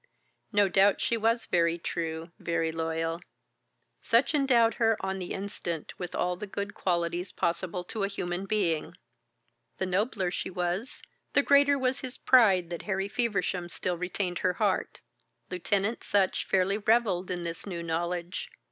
[0.51, 3.21] No doubt she was very true, very loyal.
[4.01, 8.47] Sutch endowed her on the instant with all the good qualities possible to a human
[8.47, 8.97] being.
[9.77, 11.03] The nobler she was,
[11.33, 15.01] the greater was his pride that Harry Feversham still retained her heart.
[15.51, 18.49] Lieutenant Sutch fairly revelled in this new knowledge.